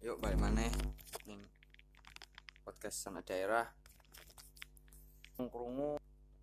[0.00, 0.72] Yuk balik maneh
[1.28, 1.44] ning
[2.64, 3.68] podcast sana daerah.
[5.36, 5.96] Krungu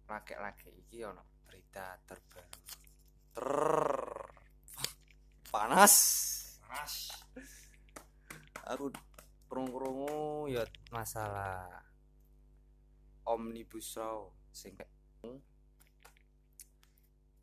[0.05, 2.49] laki-laki iki ono berita terbaru.
[3.33, 3.49] Ter
[5.49, 5.93] panas.
[6.65, 6.93] Panas.
[8.69, 8.93] Aku
[9.49, 10.61] krungu-krungu ya
[10.93, 11.81] masalah
[13.25, 14.93] omnibus law sing kayak-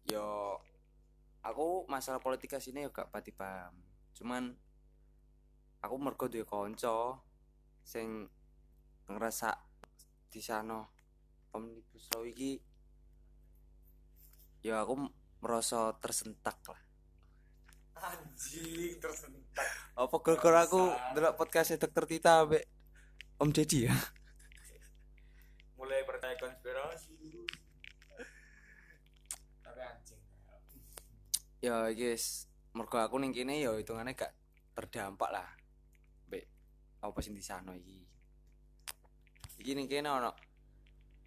[0.04, 0.58] yo
[1.42, 3.74] aku masalah politika sini yo gak pati paham.
[4.14, 4.54] Cuman
[5.84, 7.20] aku mergo duwe kanca
[7.84, 8.24] sing
[9.04, 9.52] ngerasa
[10.26, 10.80] di sana
[11.52, 12.56] omnibus law iki
[14.64, 14.96] ya aku
[15.38, 16.80] merasa tersentak lah
[17.94, 19.68] Anjing tersentak.
[19.94, 21.10] apa gara-gara aku Bangsat.
[21.12, 22.64] ndelok podcast dokter Tita ambek
[23.38, 23.94] Om Deddy ya
[25.78, 27.44] Mulai percaya konspirasi.
[29.60, 30.20] Tapi anjing.
[31.60, 34.32] ya guys mergo aku ning kene ya hitungannya gak
[34.72, 35.48] terdampak lah
[37.04, 38.00] apa sing di sana iki
[39.60, 40.32] iki ning kene ono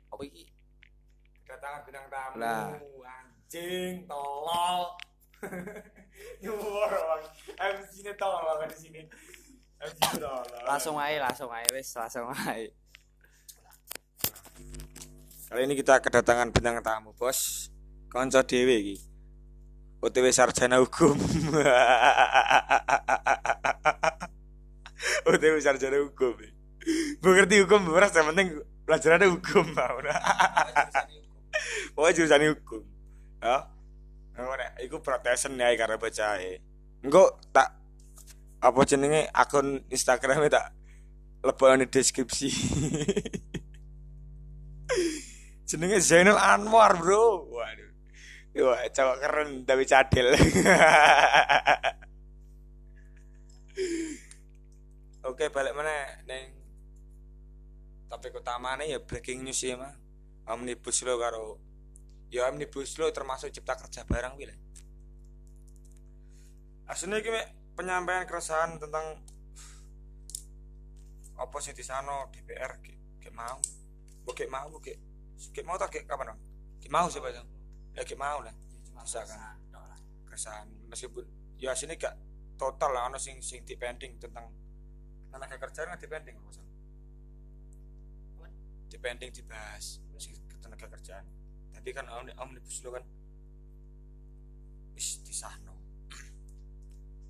[0.09, 0.58] apa iki
[1.47, 2.44] Kedatangan bintang tamu.
[2.44, 2.75] Lah.
[3.08, 5.00] Anjing tolol.
[6.44, 6.92] Nyuwur.
[7.55, 9.00] MC nya tolol kan di sini.
[9.80, 10.44] MC tolol.
[10.67, 12.67] langsung ae langsung ae wis langsung ae
[15.48, 17.72] Kali ini kita kedatangan bintang tamu, Bos.
[18.11, 19.00] Konco dhewe iki.
[20.03, 21.16] OTW sarjana hukum.
[25.28, 26.39] OTW sarjana hukum.
[27.20, 30.00] Bu ngerti hukum, beras yang penting pelajarannya hukum, mau.
[31.94, 32.81] Pokoknya jurusan hukum.
[33.44, 33.67] Ya.
[34.38, 36.38] Ora, iku protesan ya karena baca
[37.02, 37.73] Engko tak
[38.61, 40.66] apa jenenge akun Instagramnya tak
[41.42, 42.50] lebokne deskripsi.
[45.67, 47.92] jenenge Zainal Anwar bro waduh
[48.64, 50.31] wah cowok keren tapi cadel
[55.28, 56.56] oke balik mana neng
[58.08, 59.94] topik utamanya ya breaking news ya mah
[60.47, 61.60] omnibus law karo
[62.32, 64.55] ya omnibus law termasuk cipta kerja barang wile
[66.88, 67.42] aslinya ini
[67.76, 69.20] penyampaian keresahan tentang
[71.38, 72.80] apa sih di sana DPR
[73.20, 73.59] kayak mau
[74.27, 74.94] Oke mau oke
[75.38, 76.39] Oke mau tak kapan dong?
[76.82, 77.48] Kayak mau sih bang.
[77.94, 78.54] Ya kayak mau lah.
[79.05, 79.55] Bisa kan?
[80.27, 81.23] Keresahan meskipun
[81.61, 82.14] ya sini gak
[82.59, 84.49] total lah ono sing sing dipending tentang
[85.32, 86.65] tenaga kerja kan dipending maksud.
[88.88, 90.33] Dipending dibahas sing
[90.64, 91.26] tenaga kerjaan.
[91.76, 93.05] Tapi kan omni omnibus law kan
[94.98, 95.77] wis disahno.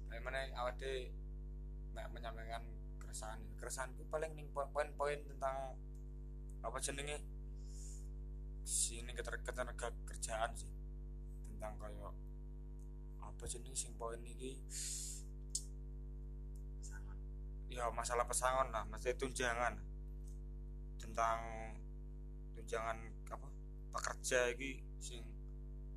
[0.07, 1.11] Bagaimana awak de
[2.13, 2.63] menyampaikan
[3.01, 5.73] keresahan keresahan itu paling ning poin-poin tentang
[6.61, 7.17] apa jenenge
[8.67, 10.69] sini ketenaga kerjaan sih
[11.49, 12.13] tentang kayak
[13.23, 14.59] apa jenenge sing poin iki
[17.67, 19.73] ya masalah pesangon lah masalah tunjangan.
[20.97, 21.39] Tentang
[22.57, 22.97] tunjangan
[23.31, 23.47] apa
[23.93, 25.21] pekerja iki sing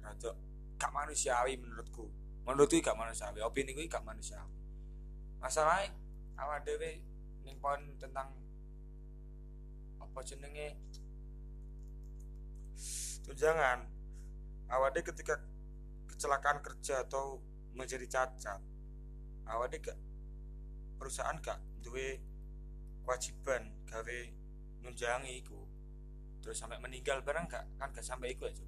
[0.00, 0.32] rada
[0.76, 2.08] gak manusiawi menurutku.
[2.44, 4.56] Menurutku gak manusiawi opini gue gak manusiawi.
[5.40, 5.92] Masalahnya
[6.36, 7.00] awak dhewe
[7.44, 7.56] ning
[7.96, 8.32] tentang
[10.00, 10.76] apa jenenge
[13.24, 13.86] tunjangan
[14.68, 15.38] awade ketika
[16.10, 17.38] kecelakaan kerja atau
[17.76, 18.60] menjadi cacat
[19.46, 19.98] awade gak
[21.00, 22.20] perusahaan gak duwe
[23.02, 24.18] kewajiban gawe
[24.84, 25.64] nunjangi iku
[26.44, 28.60] terus sampai meninggal barang gak kan gak sampai iku aja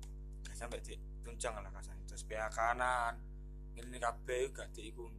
[0.48, 3.20] gak sampai di tunjang lah kasane terus pihak kanan
[3.76, 5.12] ini kabeh gak di iku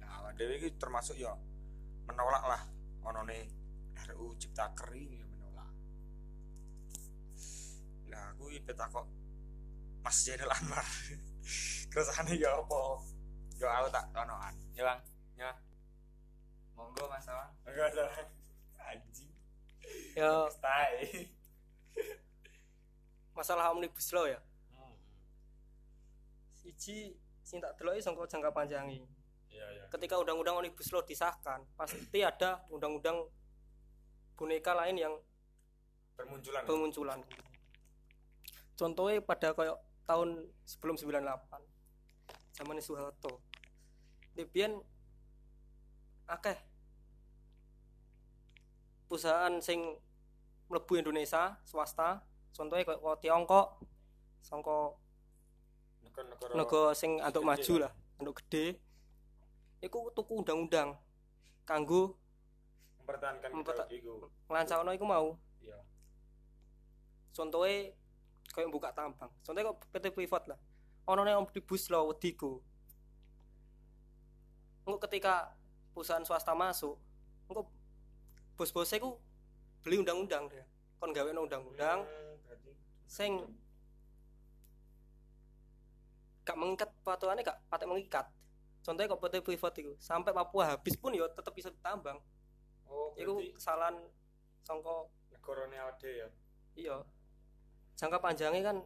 [0.00, 1.36] nah awade iki termasuk ya
[2.08, 2.62] menolak lah
[3.04, 3.64] onone
[4.04, 5.70] RU Ciptaker ini yang menolak.
[8.12, 9.06] Lah aku iki kok
[10.04, 10.84] Mas Zainal Anwar.
[11.92, 12.80] Keresane ya apa?
[13.56, 14.54] Ya aku tak onoan.
[14.76, 15.00] Ya Bang.
[15.40, 15.50] Ya.
[16.74, 17.48] Monggo Mas Awan.
[17.64, 18.06] Enggak ada.
[18.84, 19.30] Anjing.
[20.14, 21.28] ya Stay.
[23.34, 24.38] masalah omnibus law ya
[26.54, 29.02] siji sing tak deloki sangka jangka panjangi
[29.50, 29.84] Iya iya.
[29.90, 33.26] ketika undang-undang omnibus law disahkan pasti ada undang-undang
[34.34, 35.14] boneka lain yang
[36.16, 36.62] Bermunculan.
[36.64, 37.20] bermunculan
[38.74, 39.76] contohnya pada kayak
[40.06, 41.20] tahun sebelum 98
[42.54, 43.42] zaman Soeharto
[44.32, 44.78] Debian
[46.26, 46.56] akeh
[49.14, 49.94] perusahaan sing
[50.66, 52.18] mlebu Indonesia swasta
[52.50, 53.78] contohnya kayak Tiongkok
[56.02, 57.54] Negara-negara negara sing untuk lah.
[57.54, 58.74] maju lah untuk gede
[59.78, 60.98] iku tuku undang-undang
[61.62, 62.18] kanggo
[62.98, 64.26] mempertahankan Memperta- iku.
[64.48, 65.78] nglancakno iku mau Iya.
[67.30, 67.94] contohnya
[68.50, 70.58] kayak buka tambang contohnya kok PT privat lah
[71.04, 72.58] ono nih omnibus law wediku
[74.84, 75.54] Engko ketika
[75.90, 76.98] perusahaan swasta masuk
[77.46, 77.70] engko
[78.54, 79.18] bos-bosnya ku
[79.82, 80.64] beli undang-undang dia.
[80.98, 82.06] Kon gawe undang-undang
[82.46, 82.72] berarti
[83.04, 83.42] sing
[86.44, 88.26] gak mengikat peraturannya gak patek mengikat.
[88.84, 92.20] Contohnya kok PT privat itu sampai Papua habis pun ya tetap bisa ditambang.
[92.84, 93.96] Oh itu kesalahan
[94.60, 96.28] songko negarane ade ya?
[96.76, 96.96] Iya.
[97.96, 98.76] Jangka panjangnya kan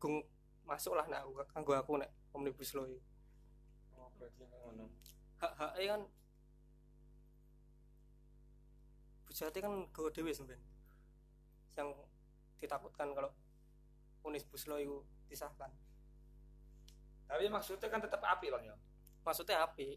[0.00, 0.24] gung
[0.64, 2.88] masuk lah nah aku kanggo aku nek omnibus law
[3.98, 4.88] oh berarti ngono.
[5.36, 6.02] Hak hak kan
[9.40, 10.60] bujati kan gue dewi sebenarnya
[11.80, 11.96] yang
[12.60, 13.32] ditakutkan kalau
[14.20, 15.00] omnibus law itu
[15.32, 15.72] disahkan.
[17.24, 18.76] Tapi maksudnya kan tetap api bang ya?
[19.24, 19.96] Maksudnya api.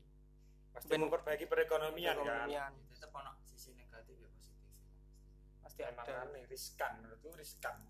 [0.72, 2.48] Pasti Ben- memperbaiki perekonomian kan?
[2.48, 2.72] Perekonomian.
[2.88, 4.63] tetap ono sisi negatif ya positif.
[4.63, 6.24] Sih pasti emang ada.
[6.24, 7.84] aneh riskan menurutku riskan.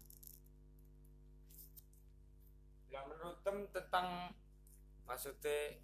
[2.90, 4.34] Ya menurut tem tentang
[5.06, 5.78] maksudnya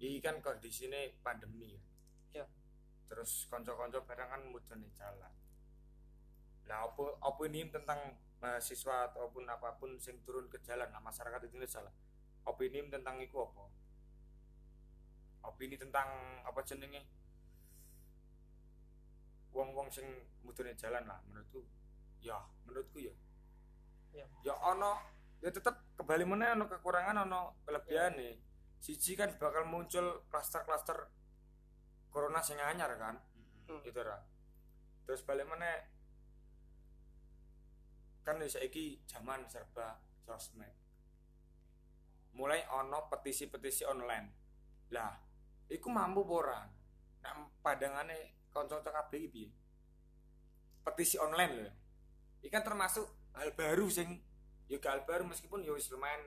[0.00, 1.80] ini kan kondisi ini pandemi ya?
[2.40, 2.46] Ya.
[3.12, 5.32] Terus konco-konco barang kan mudah nih jalan.
[6.64, 10.88] Lah apa apa ini tentang mahasiswa ataupun apa pun sing turun ke jalan?
[10.88, 11.92] Lah masyarakat itu salah.
[12.48, 13.68] Opini tentang itu apa?
[15.44, 16.08] Opini tentang
[16.40, 17.04] apa jenenge?
[19.52, 20.08] Wong-wong sing
[20.40, 21.68] mudune jalan lah menurutku.
[22.24, 23.12] Ya menurutku ya.
[24.16, 24.24] Ya.
[24.40, 24.96] ya ono
[25.44, 28.40] ya tetap kembali mana ono kekurangan ono kelebihan nih.
[28.80, 31.12] Siji kan bakal muncul klaster-klaster
[32.12, 33.16] corona sing anyar kan?
[33.66, 33.80] Hmm.
[33.80, 34.20] gitu ra?
[35.08, 35.66] Terus balik mana
[38.22, 40.70] kan ya saiki zaman serba sosmed.
[42.36, 44.28] Mulai ono petisi-petisi online.
[44.94, 45.16] Lah
[45.72, 46.62] iku mampu ora?
[47.24, 47.32] Nah
[47.64, 49.44] padangane kanca-kanca kabeh iki
[50.84, 51.72] petisi online lho.
[52.44, 54.20] Iki kan termasuk hal baru sing
[54.68, 56.22] ya hal baru meskipun ya lumayan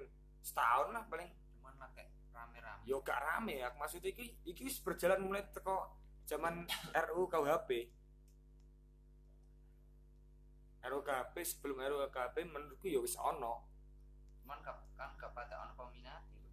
[0.46, 3.74] setahun lah paling cuman lah kayak rame-rame yo gak rame ya.
[3.74, 5.90] Maksudnya iki iki berjalan mulai teko
[6.30, 6.70] zaman
[7.10, 7.70] RU KUHP
[10.86, 13.66] RU KUHP sebelum RU KUHP menurutku ya wis ono.
[14.46, 14.78] Cuman kan
[15.18, 16.46] gak pada ono peminati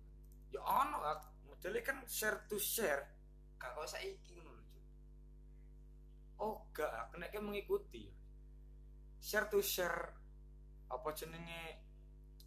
[0.52, 0.98] ya ono
[1.44, 3.12] modelnya kan share to share.
[3.60, 4.60] Gak kok saiki ngono
[6.40, 7.12] oh gak.
[7.12, 8.08] Kena mengikuti.
[9.20, 10.16] Share to share
[10.88, 11.84] apa jenenge?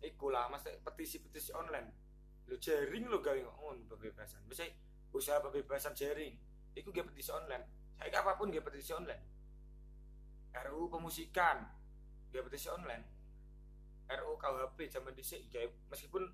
[0.06, 2.05] Iku lah mas petisi-petisi online
[2.46, 4.46] lo jaring lo gawe ngono pembebasan.
[4.46, 4.66] Bisa
[5.16, 6.34] usaha pembebasan jaring
[6.76, 7.96] iku gak petisi online.
[7.96, 9.24] Saya apa pun gak petisi online.
[10.56, 11.66] RUU pemusikan
[12.30, 13.04] gak petisi online.
[14.06, 16.30] RUU KUHP zaman dhisik gak meskipun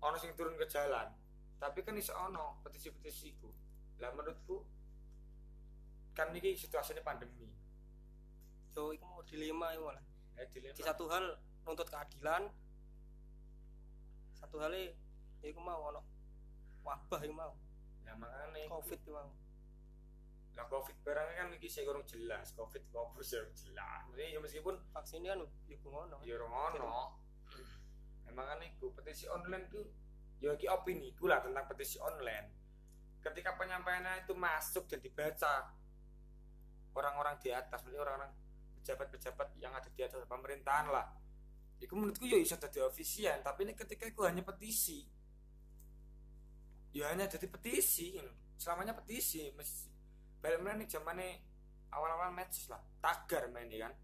[0.00, 1.12] ono sing turun ke jalan
[1.60, 3.52] tapi kan iso ono petisi-petisi iku.
[4.00, 4.64] Lah menurutku
[6.16, 7.44] kan ini situasinya pandemi.
[8.72, 10.04] Yo itu mau dilema itu malah.
[10.40, 10.72] Eh, dilema.
[10.72, 11.36] di satu hal
[11.68, 12.48] nuntut keadilan
[14.40, 14.72] satu hal
[15.42, 16.00] itu mau ono
[16.84, 17.52] wabah itu mau.
[18.04, 19.30] Ya makanya covid itu mau.
[20.56, 22.52] Lah covid barangnya kan iki sih kurang jelas.
[22.56, 24.04] Covid covid sih jelas.
[24.12, 26.18] Jadi, ya meskipun vaksin kan ya ngono.
[26.24, 26.94] Ya orang ono
[28.30, 29.82] emang kan iku petisi online tuh
[30.38, 32.58] ya iki opini ku lah tentang petisi online.
[33.20, 35.76] Ketika penyampaiannya itu masuk dan dibaca
[36.96, 38.32] orang-orang di atas maksudnya orang-orang
[38.80, 41.12] pejabat-pejabat yang ada di atas pemerintahan lah.
[41.76, 45.04] Itu menurutku ya bisa jadi ofisian tapi ini ketika itu hanya petisi
[46.90, 48.34] ya hanya jadi petisi you know.
[48.58, 49.88] selamanya petisi Mes-
[50.42, 51.28] balik mana nih zamannya
[51.92, 53.94] awal-awal matches lah tagar main ya kan.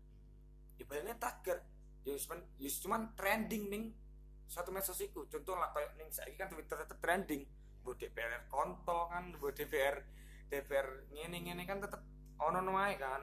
[0.76, 1.58] Ya baliknya tagar.
[2.04, 3.84] Ya cuman ya cuman trending nih
[4.46, 7.42] satu medsos itu contoh lah kayak nih saya kan twitter tetap trending.
[7.82, 9.96] Buat DPR kontol kan buat DPR
[10.50, 12.02] DPR ngene ngene kan tetap
[12.38, 13.22] ono noai kan.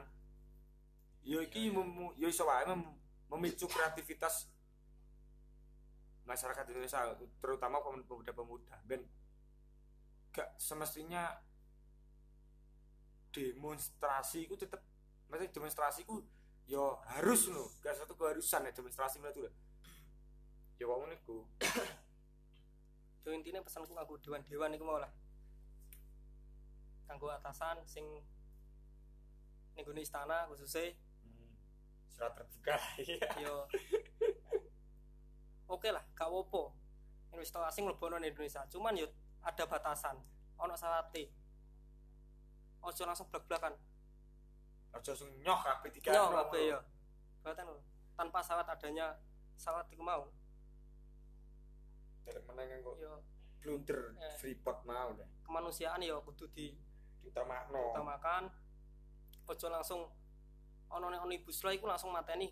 [1.24, 2.94] Yo iki mem, yo iso wae mem-
[3.32, 4.48] memicu kreativitas
[6.24, 7.00] masyarakat Indonesia
[7.40, 8.76] terutama pem- pemuda-pemuda.
[8.84, 9.04] Ben
[10.34, 11.30] gak semestinya
[13.30, 14.82] demonstrasi itu tetap
[15.30, 16.18] maksudnya demonstrasi itu
[16.66, 19.54] yo harus loh gak satu keharusan ya demonstrasi itu lah
[20.74, 21.46] ya wong niku
[23.24, 25.08] yo intinya pesanku kanggo dewan-dewan itu mau lah.
[27.08, 28.04] Kanggo atasan sing
[29.74, 30.92] ning gone istana khususnya.
[31.24, 31.54] Hmm,
[32.12, 32.76] surat terbuka.
[33.00, 33.28] Iya.
[33.40, 33.54] Yo
[35.70, 36.62] oke lah gak apa
[37.32, 38.60] investor asing mlebu nang Indonesia.
[38.68, 39.08] Cuman yo
[39.44, 40.16] ada batasan.
[40.58, 41.28] Ono syaratnya
[42.84, 43.74] ojo langsung blak-blakan.
[44.94, 46.78] Aja sing nyoh kabeh tiga yo kabeh yo
[47.42, 47.82] Bahkan lho,
[48.14, 49.18] tanpa syarat adanya
[49.58, 50.30] syarat itu mau.
[52.24, 53.20] Dari mana kok yo
[53.60, 54.36] blunder Eh.
[54.38, 55.26] freeport mau deh.
[55.44, 56.46] Kemanusiaan yo kudu
[57.24, 58.48] utamakno diutamakan.
[59.44, 60.08] ojo langsung
[60.88, 62.48] ono ning omnibus law iku langsung mateni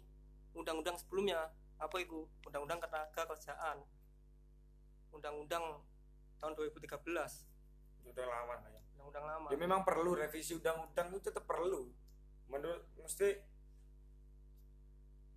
[0.53, 1.49] undang-undang sebelumnya.
[1.81, 2.29] Apa iku?
[2.45, 3.81] Undang-undang ketenaga kerjaan.
[5.09, 5.81] Undang-undang
[6.43, 6.99] tahun 2013
[8.11, 8.83] udah lama lah ya.
[8.99, 9.47] Undang-undang lama.
[9.55, 11.87] Ya memang perlu revisi undang-undang itu tetap perlu.
[12.51, 13.39] Menurut mesti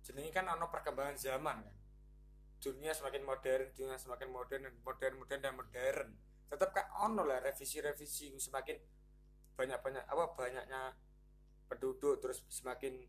[0.02, 1.76] jenenge kan ono perkembangan zaman kan.
[2.58, 6.08] Dunia semakin modern dunia semakin modern dan modern modern dan modern.
[6.50, 8.76] Tetap kan ono lah revisi-revisi semakin
[9.54, 10.82] banyak-banyak apa banyaknya
[11.70, 13.06] penduduk terus semakin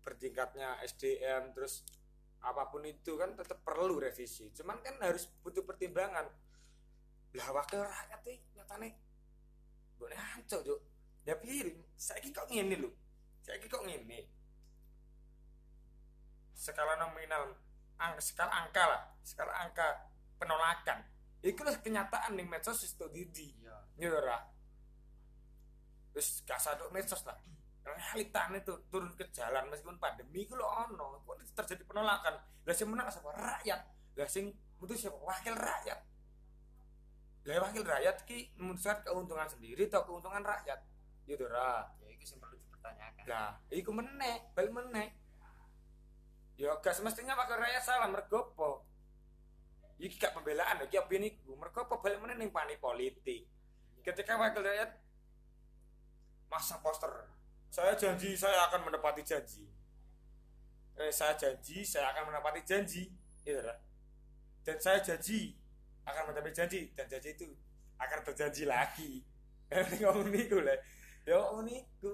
[0.00, 1.84] bertingkatnya SDM terus
[2.40, 4.48] apa pun itu kan tetap perlu revisi.
[4.52, 6.28] Cuman kan harus butuh pertimbangan
[7.30, 8.88] lah wakil rakyat ini nyatane
[10.00, 10.80] boleh hancur cuk.
[11.28, 12.90] Ya piring saya kok ngene lho.
[13.44, 14.26] Saya kok ngene.
[16.56, 17.54] Skala nominal
[18.00, 19.02] ang, skala angka lah.
[19.22, 20.10] Skala angka
[20.40, 21.04] penolakan.
[21.44, 23.76] Itu lah kenyataan nih medsos itu didi iya.
[23.96, 24.40] Gitu ora
[26.10, 27.38] terus gak saduk medsos lah
[27.86, 32.34] realitanya itu turun ke jalan meskipun pandemi itu lo ono kok terjadi penolakan.
[32.38, 33.30] Lah sing menang siapa?
[33.34, 33.80] Rakyat.
[34.14, 35.16] Lah sing mutus siapa?
[35.16, 35.98] Wakil rakyat
[37.40, 40.80] lah wakil rakyat ki memutuskan keuntungan sendiri atau keuntungan rakyat?
[41.24, 43.24] Gitu ora ya itu yang perlu dipertanyakan.
[43.28, 45.08] Lah iku meneh bal meneh.
[46.60, 48.84] Ya gak semestinya wakil rakyat salah mergo apa?
[50.00, 53.48] Iki gak pembelaan iki opini ku mergo apa balik meneh ning pani politik?
[54.04, 54.90] Ketika wakil rakyat
[56.52, 57.30] masa poster
[57.70, 59.64] saya janji saya akan menepati janji.
[61.00, 63.08] Eh, saya janji saya akan menepati janji.
[63.40, 63.78] Gitu lah
[64.64, 65.56] dan saya janji
[66.06, 67.46] akan menepati janji dan janji itu
[68.00, 69.12] akan terjanji lagi.
[70.02, 70.74] Ngomong niku lah
[71.28, 72.10] ya ngomong niku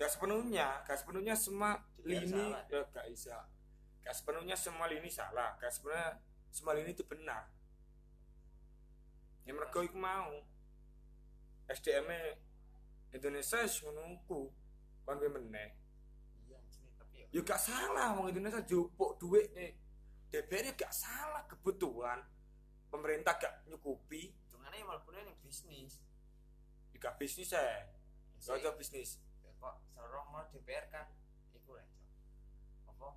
[0.00, 3.36] gak sepenuhnya gak sepenuhnya semua lini ya gak bisa.
[4.00, 6.16] Gak sepenuhnya semua lini salah gak sepenuhnya
[6.48, 7.50] semua lini itu benar.
[9.44, 10.32] Yang mereka iku mau.
[11.70, 12.34] SDM -nya
[13.14, 13.62] Indonesia
[15.06, 15.70] kon piye meneh?
[16.46, 16.58] Iya
[17.14, 17.26] ya.
[17.30, 19.74] Ya gak salah wong Indonesia jupuk duit nih
[20.30, 22.22] DPR gak salah kebutuhan
[22.90, 26.02] pemerintah gak nyukupi hitungannya yang malah yang bisnis.
[26.92, 27.86] Ya gak bisnis ya
[28.40, 29.22] gak ada bisnis.
[29.46, 31.06] Ya kok serong mau DPR kan?
[31.54, 31.86] Iku lah
[32.90, 33.16] apa?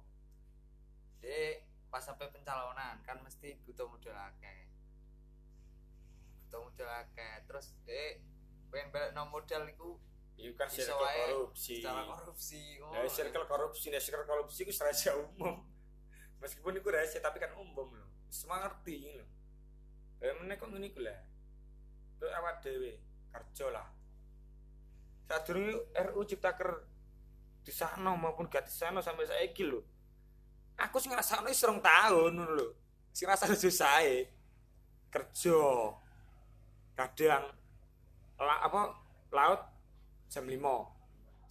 [1.19, 4.69] De pas sampai pencalonan kan mesti butuh modal akeh.
[6.47, 7.43] Butuh modal akeh.
[7.49, 8.21] Terus de
[8.69, 9.97] pengen balik no modal itu
[10.57, 11.77] kan Iso circle korupsi.
[11.79, 12.61] secara korupsi.
[12.81, 15.61] Oh, Nah, circle korupsi, nah, circle korupsi itu rahasia umum.
[16.41, 18.09] Meskipun itu rahasia, tapi kan umum loh.
[18.27, 19.29] Semua ngerti loh.
[20.23, 21.19] Kayak mana kok ngene iku lah.
[22.15, 22.95] Itu awak dhewe
[23.27, 23.87] kerja lah.
[25.27, 26.71] Saat dulu RU Ciptaker
[27.59, 29.83] di sana maupun gak di sana sampai saiki lho.
[30.79, 32.67] Aku sing ngrasakno wis rong tahun ngono lho.
[33.11, 33.99] Sing ngrasakno susah
[35.11, 35.59] kerja.
[36.95, 37.43] Kadang
[38.39, 38.95] la, apa
[39.27, 39.61] laut
[40.31, 40.55] jam 5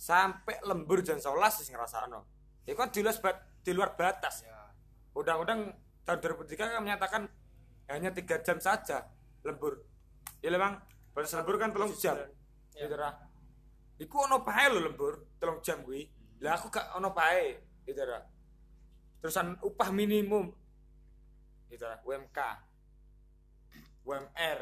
[0.01, 2.25] sampai lembur jam 11 sing ngrasakno.
[2.65, 4.49] Itu kan di luar, di luar batas.
[4.49, 4.57] ya
[5.13, 5.77] Undang-undang
[6.09, 7.23] tahun 2003 kan menyatakan
[7.91, 9.09] hanya tiga jam saja
[9.43, 9.83] lembur.
[10.43, 10.79] Ya memang
[11.15, 12.19] batas lembur kan telung jam.
[12.75, 12.87] Ya.
[12.87, 13.11] Gitu ra.
[13.99, 16.07] Iku ono pae lho lembur telung jam kuwi.
[16.43, 17.59] Lah aku gak ono pae.
[17.87, 18.23] Gitu ra.
[19.23, 20.51] Terusan upah minimum.
[21.71, 22.39] Gitu ra, UMK.
[24.03, 24.59] UMR.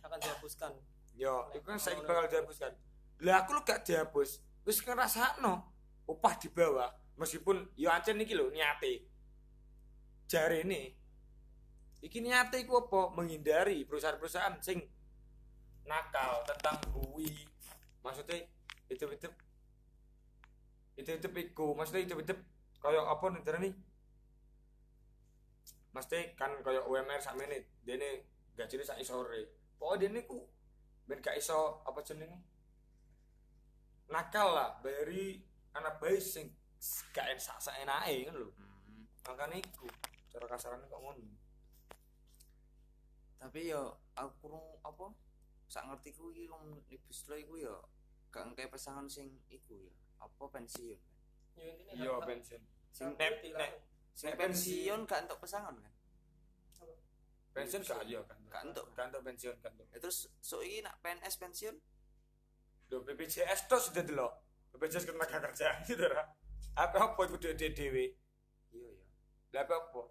[0.00, 0.72] akan dihapuskan
[1.18, 2.72] Yo, itu kan saya bakal dihapuskan.
[3.26, 4.38] Lah aku lu gak dihapus.
[4.62, 5.66] Wis ngrasakno
[6.06, 9.02] upah di bawah meskipun yo ancen iki lho niate.
[10.30, 10.94] Jare ini
[12.04, 13.14] iki niate iku apa?
[13.14, 14.82] Menghindari perusahaan-perusahaan sing
[15.86, 17.30] nakal tentang bui.
[18.04, 18.44] Maksudnya
[18.88, 19.28] itu itu
[20.98, 22.34] itu itu iku maksudnya itu itu
[22.82, 23.74] kayak apa nih nih
[25.94, 28.22] Mesti kan kayak UMR sama ini, dia ini
[28.54, 29.72] gajinya sak sore.
[29.80, 30.38] Pokoknya dia ini ku
[31.08, 32.36] ben gak iso apa jenenge
[34.12, 35.40] nakal lah bari
[35.72, 36.52] anak bayi sing
[37.16, 38.48] gak enak sak enake kan lho
[38.88, 39.04] Hmm.
[39.28, 39.84] makanya iku
[40.32, 41.24] cara kasarannya kok ngono
[43.38, 45.14] tapi yo aku kurang apa?
[45.66, 47.76] Sak ngerti ku iki wong nibus lo iku yo
[48.28, 50.98] gak ngkai pasangan sing iku ya apa pensiun?
[51.54, 52.62] Intinya iya pensiun.
[52.90, 53.78] Sing nek- nek-
[54.12, 55.92] sing pensiun gak untuk pasangan kan?
[57.48, 58.86] Pensiun gak iya kan Gak entuk.
[58.94, 59.86] gak entuk pensiun kan entuk.
[59.90, 61.76] Ya, terus so iki nak PNS pensiun?
[62.88, 64.32] Lho BPJS to sudah delok.
[64.72, 66.24] BPJS ketenaga kerjaan gitu ra.
[66.74, 68.04] Apa apa iku dhewe dhewe
[68.70, 69.04] iya ya
[69.50, 70.02] lah apa apa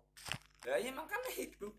[0.66, 1.70] lah iya makanya itu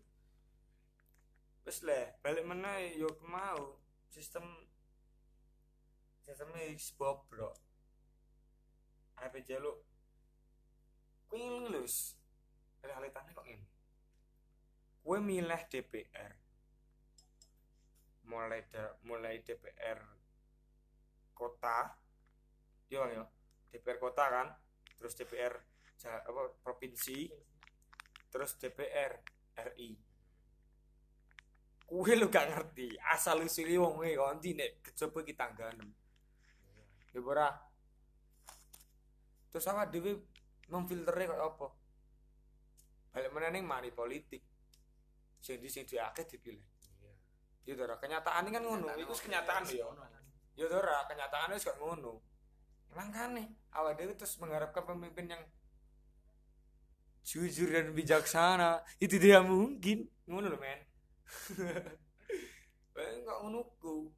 [1.69, 3.77] wis lah balik mana yo mau.
[4.09, 4.41] Sistem
[6.25, 7.53] sistemnya wis bobrok.
[9.21, 9.85] Apa jaluk
[11.29, 12.17] kuwi ngene lho Wis.
[12.79, 13.67] realitanya kok ini
[15.03, 16.31] kue milih DPR
[18.23, 19.99] mulai da, mulai DPR
[21.37, 21.93] kota.
[22.89, 23.29] Yo yo.
[23.69, 24.47] DPR kota kan?
[24.97, 25.53] Terus DPR
[26.01, 27.29] apa provinsi.
[28.33, 29.21] Terus DPR
[29.73, 30.08] RI
[31.89, 32.93] kuwi lu gak ngerti.
[33.09, 35.89] Asal usule wong kuwi kok ndi nek kejaba iki tangganem
[37.13, 37.49] ya ora?
[39.49, 40.11] Terus awak dhewe
[40.69, 41.67] memfiltere kok apa?
[43.09, 44.45] Balik meneh ning mari politik.
[45.41, 46.65] Sing di sing diakeh dipilih.
[47.65, 47.97] Ya ora?
[47.97, 48.93] Kenyataan kan ngono.
[48.93, 49.89] Iku wis kenyataan ya.
[50.53, 51.05] Ya ora?
[51.09, 52.21] Kenyataan wis gak ngono.
[52.93, 55.43] Makanya awak dhewe terus mengharapkan pemimpin yang
[57.25, 58.85] jujur dan bijaksana.
[59.01, 60.05] Itu tidak mungkin.
[60.29, 60.88] Ngono lho men
[62.99, 64.11] Enggak ngono ku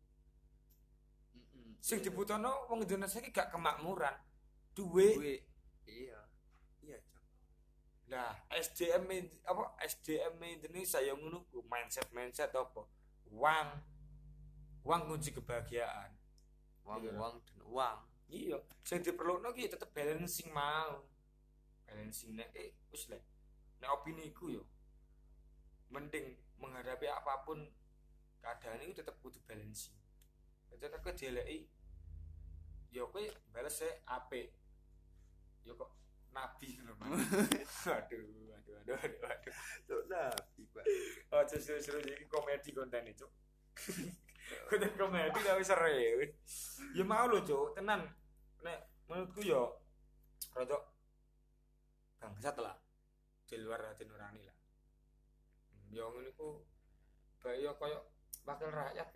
[1.81, 4.13] sing dibutuhno wong Indonesia iki gak kemakmuran
[4.77, 5.35] duwe Duwe.
[5.89, 6.19] Iya.
[6.81, 7.23] Iya, Cok.
[8.07, 12.85] Nah, SDM in- apa SDM Indonesia yang ngono ku mindset mindset apa?
[13.33, 13.69] Uang.
[14.87, 16.15] Uang kunci kebahagiaan.
[16.87, 17.11] Uang, Iya.
[17.17, 17.99] uang dan uang.
[18.31, 21.03] Iya, sing diperlukan ki tetep balancing mau.
[21.83, 23.19] Balancing nek eh wis lek.
[23.83, 24.63] Nek opini ku yo.
[25.91, 27.65] Mending menghadapi apa pun
[28.39, 29.97] keadaan itu tetep kudu balancing.
[30.71, 31.67] Tetep kowe dieleki
[32.93, 34.53] yo kowe bales e apik.
[35.65, 35.91] Yo kok
[36.31, 37.27] nabi Mas.
[37.97, 38.23] aduh,
[38.55, 39.53] aduh, aduh, aduh, aduh.
[39.85, 40.85] Tuh nabi, Pak.
[41.31, 43.27] Oh, seru-seru iki komedi konten itu.
[44.71, 45.91] konten komedi tapi seru.
[46.95, 47.77] Ya mau lho, Cuk.
[47.77, 48.07] Tenan.
[48.63, 48.79] Nek
[49.11, 49.81] menurutku yo
[50.55, 50.77] rada
[52.17, 52.75] bangsat lah.
[53.45, 54.50] Di luar hati nurani lah.
[55.91, 56.63] Yo ngene ku
[57.43, 57.99] bae yo koyo
[58.47, 59.09] wakil rakyat.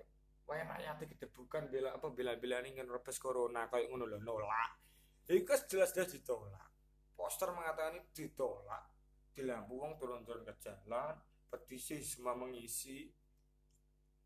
[0.45, 4.71] Wae rakyat iki debukan bela apa bela-bela ning ngerebes corona koyo ngono lho nolak.
[5.25, 6.69] Iku jelas-jelas ditolak.
[7.17, 8.83] Poster mengatakan ini ditolak.
[9.35, 11.17] Di lampu turun-turun ke jalan,
[11.49, 13.07] petisi semua mengisi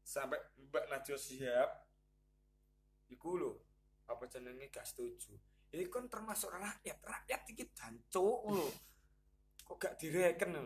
[0.01, 1.69] sampai Mbak Najwa Shihab
[3.13, 3.51] iku lho
[4.09, 5.37] apa jenenge gak setuju
[5.69, 8.69] ini kan termasuk rakyat rakyat iki dancuk lho
[9.61, 10.63] kok gak direken lho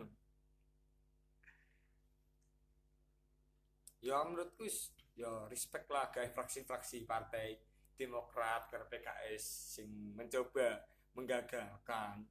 [4.04, 4.68] ya menurutku
[5.16, 7.56] ya respect lah gawe fraksi-fraksi partai
[7.94, 9.86] Demokrat ke PKS sing
[10.18, 10.82] mencoba
[11.14, 12.26] menggagalkan.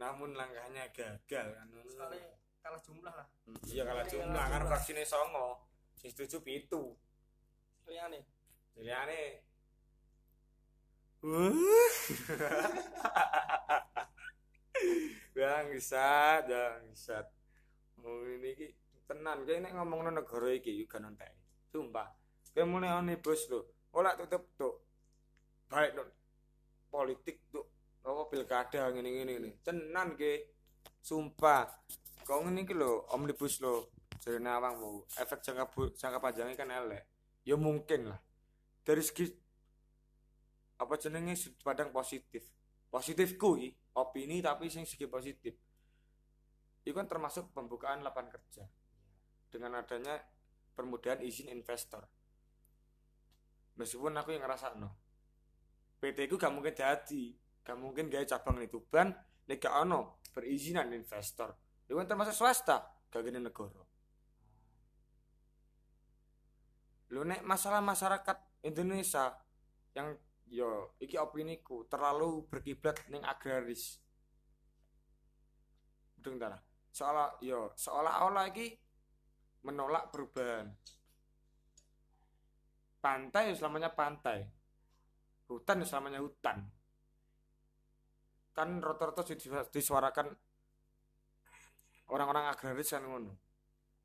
[0.00, 1.68] Namun langkahnya gagal kan.
[1.84, 2.16] Sekali
[2.64, 3.28] kalah jumlah lah.
[3.68, 5.60] Iya kalah jumlah kan fraksine songo.
[6.00, 6.96] Sing setuju pitu.
[7.84, 8.24] Liane
[8.80, 9.44] Liyane
[15.36, 17.28] Bangsat, bangsat.
[18.00, 18.72] Oh ini ki
[19.04, 21.32] tenan kayak nek ngomongno negara iki gak nontek.
[21.68, 22.08] Sumpah.
[22.54, 23.60] Kayak mulai omnibus lho.
[23.92, 24.74] Ora tutup tuh.
[25.68, 26.08] Baik non
[26.88, 27.66] politik tuh
[28.04, 29.50] apa pilkada ngene-ngene ngene.
[29.64, 30.32] Tenan ki.
[31.02, 31.68] Sumpah.
[32.24, 33.92] Kau ngene iki lho omnibus lho.
[34.24, 35.68] Jarene awakmu, efek jangka
[36.00, 37.04] jangka panjangnya kan elek.
[37.44, 38.16] Ya mungkin lah.
[38.80, 39.28] Dari segi
[40.80, 42.40] apa jenenge sudut pandang positif.
[42.88, 43.68] Positif kuwi
[44.00, 45.52] opini tapi sing segi positif.
[46.80, 48.64] Itu kan termasuk pembukaan lapangan kerja.
[49.54, 50.18] Dengan adanya
[50.74, 52.02] permudahan izin investor.
[53.78, 54.90] Meskipun aku yang ngerasa no.
[56.02, 57.22] PT ku gak mungkin jadi,
[57.62, 59.14] gak mungkin gaya cabang di Tuban,
[59.46, 61.54] nek gak ono perizinan investor.
[61.86, 63.82] Itu termasuk swasta, gak gini negara.
[67.14, 69.38] Lu nek masalah masyarakat Indonesia
[69.94, 70.18] yang
[70.50, 74.02] yo iki opiniku terlalu berkiblat ning agraris.
[76.18, 76.58] Betul ta?
[76.90, 78.83] Seolah yo seolah-olah iki
[79.64, 80.68] menolak perubahan.
[83.00, 84.44] Pantai ya selamanya pantai.
[85.48, 86.64] Hutan ya selamanya hutan.
[88.56, 90.30] Kan rata-rata dis- disuarakan
[92.08, 93.32] orang-orang agraris kan ngono.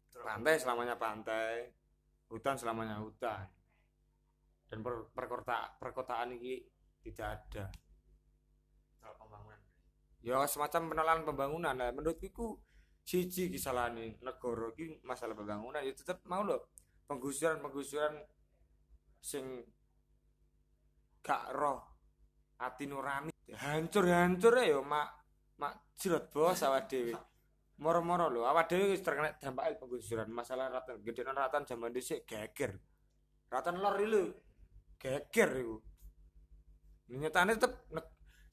[0.09, 1.69] Pantai selamanya pantai,
[2.27, 3.45] hutan selamanya hutan.
[4.69, 6.59] Dan per- perkota perkotaan ini
[7.01, 7.65] tidak ada.
[8.99, 9.59] Pembangunan.
[10.19, 11.73] Ya semacam penolakan pembangunan.
[11.73, 12.59] Nah, menurutku
[13.03, 16.69] siji kesalahan negara iki masalah pembangunan ya tetap mau loh
[17.09, 18.21] penggusuran-penggusuran
[19.17, 19.65] sing
[21.25, 21.81] gak roh
[22.61, 23.33] ati nurani.
[23.49, 25.09] Hancur-hancur ya mak
[25.57, 27.17] mak jerot bos awak dhewe.
[27.81, 32.77] Moro-moro lho awak dhewe wis terkena dampak penggusuran masalah ratan gede ratan zaman dhisik geger.
[33.49, 34.23] Ratan lor lho
[35.01, 35.77] geger iku.
[37.09, 37.73] Nyatane tetep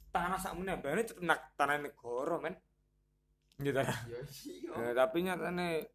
[0.08, 1.20] tanah sak menembane tetep
[1.60, 2.56] tanah negara men
[3.60, 3.76] gitu.
[3.76, 4.20] Ya iya.
[4.76, 5.88] Ya, tapi nyatane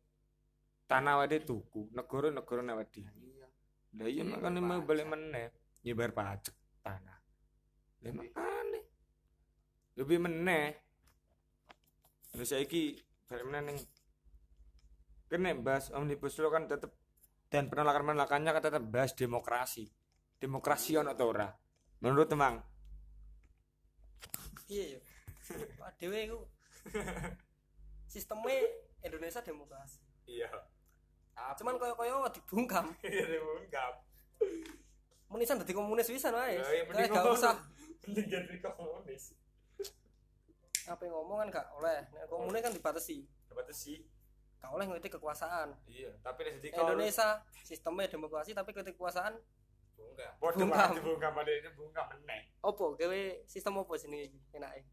[0.90, 3.48] tanah wade tuku negara negara nawadi Iya.
[4.02, 7.18] lah iya Iya, makanya mau balik meneh bayar pajak tanah.
[8.02, 8.82] Lah makanya
[10.00, 10.66] lebih meneh.
[12.38, 12.98] Lah saiki
[13.30, 13.78] balik meneh ning
[15.32, 16.92] kene bahas omnibus law kan tetep
[17.52, 19.88] dan penolakan-penolakannya kan tetep bahas demokrasi.
[20.42, 21.48] Demokrasi ono ta ora?
[22.02, 22.58] Menurut temang
[24.72, 25.00] iya ya
[25.76, 26.40] Pak Dewe itu
[28.12, 28.60] sistemnya
[29.00, 30.04] Indonesia demokrasi.
[30.28, 30.52] Iya.
[31.56, 32.92] Cuman koyo-koyo dibungkam.
[33.08, 34.04] Iya, enggak.
[35.32, 36.60] menisan dadi komunis wisan wae.
[36.60, 37.56] Ya, iya, Kayak gak usah.
[38.04, 39.32] Mending jadi komunis.
[40.92, 42.04] apa yang ngomong kan gak oleh.
[42.12, 43.24] Nek komunis kan dibatasi.
[43.48, 44.04] Dapat sih.
[44.60, 45.74] gak oleh ngerti kekuasaan.
[45.88, 49.40] Iya, tapi kalau Indonesia sistemnya demokrasi tapi ketika kekuasaan
[49.98, 50.70] Bungkam.
[50.70, 52.50] banget bungkam ada ini bungkam meneh.
[52.62, 54.86] opo gawe sistem opo sini iki enake?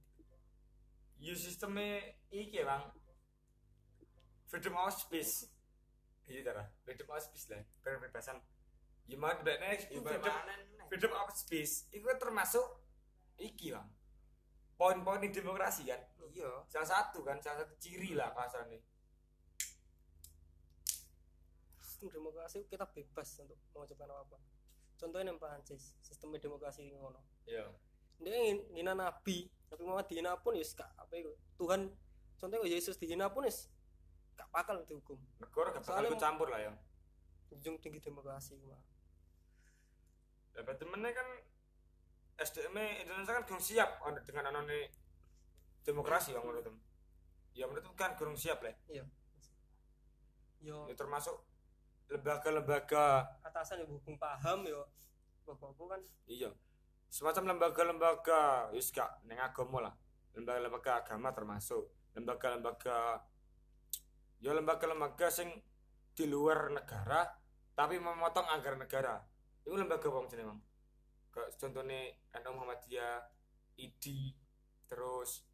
[1.20, 2.00] Ya sistemnya
[2.32, 2.88] iki bang.
[4.48, 5.46] Freedom of speech.
[6.24, 6.66] Iya darah.
[6.82, 7.60] Freedom of speech lah.
[7.84, 8.40] Kebebasan.
[9.04, 9.76] Gimana bedanya?
[9.76, 10.24] Freedom,
[10.88, 11.88] freedom of speech.
[11.92, 12.64] Itu termasuk
[13.36, 13.88] iki bang.
[14.80, 16.00] Poin-poin di demokrasi kan.
[16.32, 16.64] Iya.
[16.70, 18.80] Salah satu kan, salah satu ciri lah kasarnya.
[21.98, 24.38] sistem demokrasi kita bebas untuk mengucapkan apa-apa
[25.02, 27.74] contohnya yang Prancis sistem demokrasi ini ngono Iya.
[28.22, 30.62] dia ingin ngina nabi tapi Muhammad dihina pun ya
[30.94, 31.90] apa itu Tuhan
[32.38, 33.50] contohnya Yesus dihina pun ya
[34.38, 36.72] gak bakal dihukum Negara gak bakal campur lah ya.
[37.50, 38.78] junjung tinggi demokrasi mah
[40.54, 41.28] Dapat temennya kan
[42.38, 44.94] SDM Indonesia kan kurang siap dengan anone
[45.82, 46.70] demokrasi bang menurut.
[47.56, 48.74] Ya menurut kan kurang siap lah.
[48.86, 49.06] yo.
[50.62, 51.34] Ya, termasuk
[52.10, 54.86] lembaga-lembaga atasan yang hukum paham yo.
[55.46, 56.02] Bapak kan.
[56.30, 56.54] Iya.
[57.08, 59.94] Semacam lembaga-lembaga wis gak neng agama lah.
[60.36, 61.88] Lembaga-lembaga agama termasuk.
[62.14, 63.24] Lembaga-lembaga
[64.38, 65.50] ya lembaga-lembaga sing
[66.14, 67.26] di luar negara
[67.74, 69.22] tapi memotong anggaran negara.
[69.62, 70.68] Itu lembaga bang jenenge
[71.38, 72.00] kayak contohnya
[72.42, 73.20] NU Muhammadiyah
[73.78, 74.34] ID
[74.90, 75.44] terus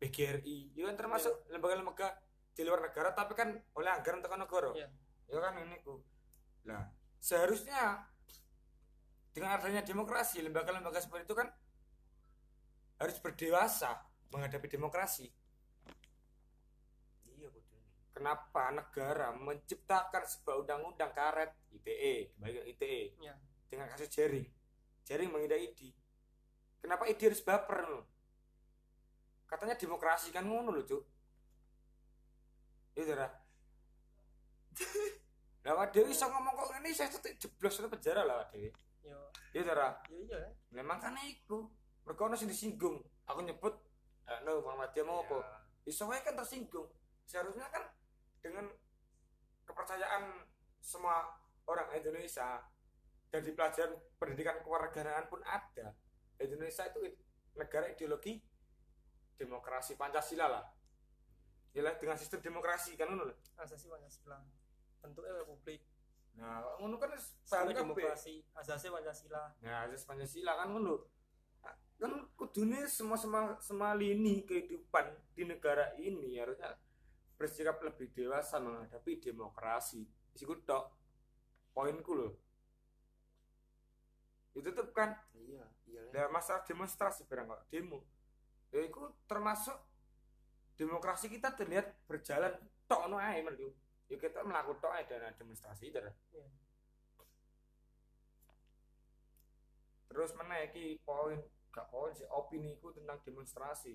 [0.00, 2.16] PGRI itu kan termasuk lembaga-lembaga
[2.56, 4.88] di luar negara tapi kan oleh anggaran tekan negara Iya.
[5.28, 6.00] ya kan ini ku.
[6.64, 6.88] Lah
[7.20, 8.08] seharusnya
[9.36, 11.48] dengan adanya demokrasi lembaga-lembaga seperti itu kan
[12.96, 14.00] harus berdewasa
[14.32, 15.28] menghadapi demokrasi.
[15.28, 15.39] Iya.
[18.20, 23.32] Kenapa negara menciptakan sebuah undang-undang karet ITE ke ITE ya.
[23.72, 24.44] dengan kasus jaring
[25.08, 25.96] jaring menghindar ID
[26.80, 28.04] kenapa ID harus baper loh?
[29.44, 31.02] Katanya demokrasi kan ngono loh cuk.
[32.96, 33.30] Itu dah
[35.66, 38.72] lah Dewi bisa ngomong kok ini saya tuh jeblos ke penjara lah Dewi.
[39.04, 39.18] Yo.
[39.52, 41.68] Itu dah yo iya ya memang kan iku.
[42.08, 43.04] Mereka ono sing disinggung.
[43.28, 43.76] Aku nyebut
[44.26, 45.68] eh, no Muhammadiyah mau apa?
[45.84, 46.88] Iso wae kan tersinggung.
[47.28, 47.86] Seharusnya kan
[48.40, 48.66] dengan
[49.68, 50.44] kepercayaan
[50.80, 51.28] semua
[51.68, 52.64] orang Indonesia
[53.30, 55.94] dan di pelajaran pendidikan kewarganegaraan pun ada.
[56.40, 57.00] Indonesia itu
[57.54, 58.42] negara ideologi
[59.38, 60.64] demokrasi Pancasila lah.
[61.70, 64.42] Ya lah, dengan sistem demokrasi kan ngono asasi Pancasila.
[64.98, 65.86] Bentuknya republik.
[66.34, 67.76] Nah ngono kan kabeh.
[67.78, 69.54] demokrasi asasi Pancasila.
[69.62, 71.06] Nah, asas Pancasila kan ngono.
[72.00, 76.74] Kan kudune semua semua semua lini kehidupan di negara ini harusnya
[77.40, 80.04] bersikap lebih dewasa menghadapi demokrasi.
[80.36, 80.92] Isiku tok.
[81.72, 82.36] Poinku loh.
[84.52, 86.28] Itu tetep kan Iya, iya.
[86.28, 88.04] masalah demonstrasi barang kok demo.
[88.68, 89.72] Ya itu termasuk
[90.76, 92.52] demokrasi kita terlihat berjalan
[92.84, 93.72] tok no ae menurutku.
[94.12, 95.96] Ya kita melakukan tok ae dan demonstrasi itu.
[95.96, 96.44] Iya.
[100.10, 101.38] terus menaiki poin
[101.70, 103.94] gak poin sih opini ku tentang demonstrasi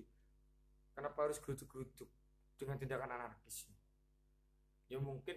[0.96, 2.08] kenapa harus geruduk-geruduk
[2.56, 3.68] dengan tindakan anarkis.
[4.88, 5.36] Ya mungkin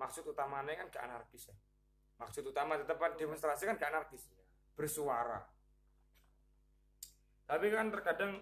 [0.00, 1.56] maksud utamanya kan gak anarkis ya.
[2.20, 4.28] Maksud utama tetap demonstrasi kan gak anarkis.
[4.74, 5.44] Bersuara.
[7.44, 8.40] Tapi kan terkadang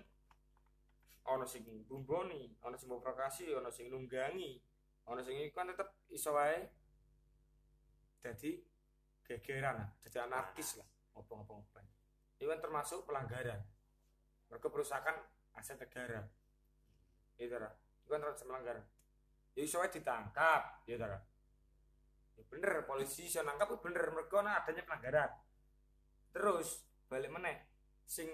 [1.29, 4.57] ono sing bumboni ono sing provokasi ono sing nunggangi
[5.13, 6.33] ono sing kan tetep iso
[8.19, 8.51] jadi
[9.29, 11.69] gegeran lah jadi anarkis lah ngopong-ngopong
[12.39, 13.59] itu kan termasuk pelanggaran.
[14.47, 15.19] Mereka perusakan
[15.59, 16.23] aset negara
[17.39, 18.85] itu lah itu kan termasuk pelanggaran
[19.59, 20.87] ya iso wae ditangkap.
[20.87, 21.19] Ya lah
[22.39, 22.87] ya bener.
[22.87, 24.15] Polisi iso nangkap itu bener.
[24.15, 25.31] Mereka nah adanya pelanggaran.
[26.31, 27.67] Terus balik meneh
[28.07, 28.31] sing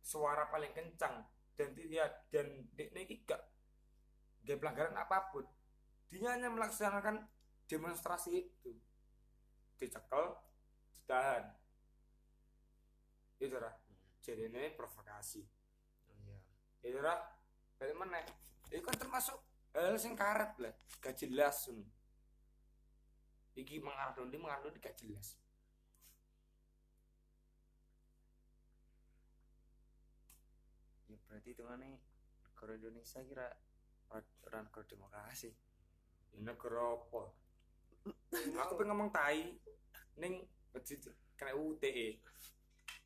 [0.00, 1.26] suara paling kencang
[1.58, 3.42] dan tidak dan ini gak
[4.48, 5.44] gak pelanggaran apa pun
[6.08, 7.26] dia hanya melaksanakan
[7.66, 8.72] demonstrasi itu.
[9.76, 10.38] Dicekel
[10.94, 11.44] ditahan.
[13.40, 13.74] Itu lah
[14.20, 15.59] jadi ini provokasi
[16.84, 17.18] Itu lah
[17.76, 18.24] balik meneh.
[18.72, 19.36] Itu kan termasuk
[19.76, 21.80] hal sing karet lah gak jelas sun.
[23.56, 25.36] Iki mengarah dondi mengarah dondi gak jelas.
[31.10, 31.82] Ya berarti itu kan
[32.46, 33.46] negara Indonesia kira
[34.14, 35.50] ora- ora negara demokrasi.
[36.36, 37.22] Ini negara apa?
[38.64, 39.58] Aku pengen ngomong tai
[40.16, 41.00] ning masjid
[41.36, 42.08] kena UTE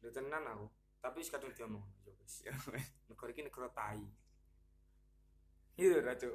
[0.05, 0.67] lu tenan aku.
[1.01, 1.94] Tapi ya wis ya wis.
[3.09, 4.03] negara iki negara tai.
[5.77, 6.35] Iya ra cuk.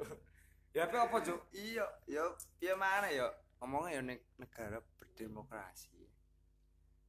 [0.70, 1.40] Ya apa apa, Cuk?
[1.50, 2.22] iya ya
[2.62, 3.26] piye mana ya?
[3.58, 4.02] Ngomongnya ya
[4.38, 6.06] negara berdemokrasi.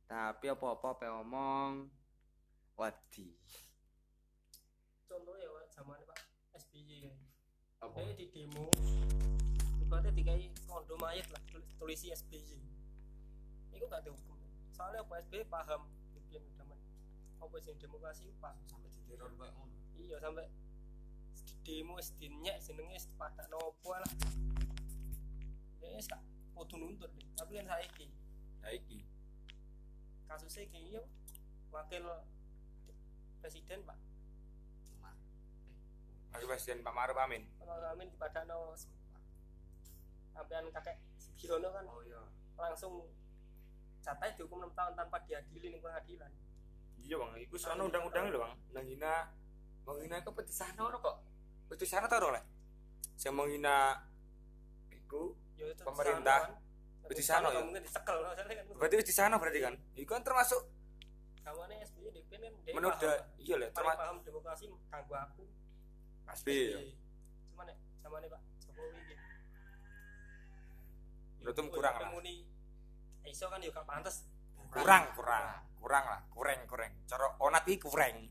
[0.09, 1.87] Tapi apa-apa pe ngomong
[2.75, 3.37] wadi.
[5.05, 6.19] Contohnya ya zaman Pak
[6.57, 7.13] SBY ya.
[7.85, 8.01] Apa?
[8.17, 8.65] Di demo.
[9.77, 12.61] Ibaratnya dikai kondo mayat lah tulis- tulisi SBY
[13.81, 14.37] itu gak dihukum
[14.77, 15.81] soalnya apa SBY paham
[17.41, 18.29] apa sih demokrasi?
[18.37, 19.65] Paham sampai diteror ngono.
[19.97, 20.45] Iya sampai
[21.41, 22.53] di demo jenenge
[22.93, 24.13] wis pada nopo lah.
[25.81, 26.21] Ya wis gak
[26.53, 27.25] kudu nuntut deh.
[27.33, 28.07] tapi kan saiki.
[28.61, 28.99] Saiki.
[30.31, 31.01] kasusnya kayak iya
[31.75, 32.07] wakil
[33.43, 33.97] presiden Pak.
[36.31, 37.43] Wakil Presiden Pak Maruf Amin.
[37.59, 38.71] Kalau Amin di Padano
[40.31, 41.83] sampean kakek Sugiono kan.
[41.91, 42.23] Oh iya.
[42.55, 43.11] Langsung
[43.99, 46.31] catai dihukum 6 tahun tanpa diadili di pengadilan
[47.05, 47.33] Iya, Bang.
[47.37, 48.53] Iku sono undang-undang lho, Bang.
[48.73, 49.27] Menghina
[49.85, 51.17] menghina ke petisan ora kok.
[51.69, 52.41] Petisan ta ora, Le?
[53.17, 53.97] Sing menghina
[54.89, 56.57] iku ya itu Pemerintah.
[57.21, 58.63] sana, sana, Sana ya?
[58.63, 59.73] kan berarti sana berarti kan.
[59.99, 60.61] Iku kan termasuk
[61.41, 62.93] kawane SBY DP kan paham,
[63.41, 65.43] iya paling termasuk paham demokrasi kanggo aku
[66.23, 66.77] pasti ya.
[66.79, 66.93] SBY.
[67.51, 69.15] cuman nek zamane Pak Jokowi iki
[71.41, 72.09] Menurutmu kurang lah.
[73.25, 74.23] Iso kan yo gak pantes
[74.69, 75.63] kurang kurang.
[75.81, 78.29] Kurang lah kurang kurang cara onat iki kurang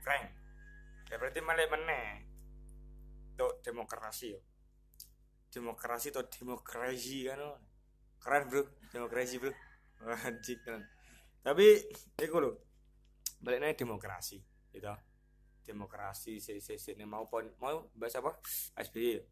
[0.00, 0.32] kurang
[1.06, 2.24] ya berarti malah meneh.
[3.36, 4.40] Tuh demokrasi yo.
[5.52, 7.40] Demokrasi atau demokrasi kan.
[7.44, 7.60] Oh.
[8.16, 8.64] keren bro.
[8.88, 9.52] Demokrasi bro.
[10.24, 10.82] Anjing keren
[11.46, 11.78] tapi
[12.18, 12.58] iku lho.
[13.38, 14.42] Balik nih demokrasi
[14.74, 14.90] gitu
[15.66, 18.34] demokrasi si si si mau pon mau bahas apa?
[18.78, 19.22] SBY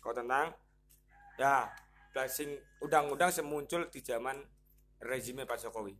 [0.00, 0.52] kau tentang?
[1.40, 1.68] Ya
[2.14, 4.38] blessing undang-undang semuncul di zaman
[5.04, 5.94] rezime Pak Jokowi.